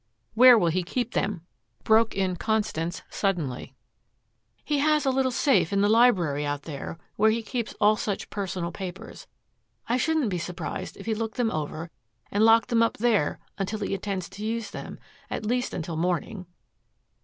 "Where 0.33 0.57
will 0.57 0.69
he 0.69 0.81
keep 0.81 1.11
them?" 1.13 1.41
broke 1.83 2.15
in 2.15 2.35
Constance 2.35 3.03
suddenly. 3.11 3.75
"He 4.65 4.79
has 4.79 5.05
a 5.05 5.11
little 5.11 5.29
safe 5.29 5.71
in 5.71 5.81
the 5.81 5.87
library 5.89 6.43
out 6.43 6.63
there 6.63 6.97
where 7.17 7.29
he 7.29 7.43
keeps 7.43 7.75
all 7.79 7.95
such 7.97 8.31
personal 8.31 8.71
papers. 8.71 9.27
I 9.87 9.97
shouldn't 9.97 10.29
be 10.31 10.39
surprised 10.39 10.97
if 10.97 11.05
he 11.05 11.13
looked 11.13 11.37
them 11.37 11.51
over 11.51 11.91
and 12.31 12.43
locked 12.43 12.69
them 12.69 12.81
up 12.81 12.97
there 12.97 13.37
until 13.59 13.77
he 13.77 13.93
intends 13.93 14.27
to 14.29 14.43
use 14.43 14.71
them 14.71 14.97
at 15.29 15.45
least 15.45 15.71
until 15.71 15.97
morning." 15.97 16.47